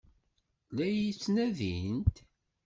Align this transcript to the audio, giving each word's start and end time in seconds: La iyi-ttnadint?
La 0.75 0.85
iyi-ttnadint? 0.89 2.15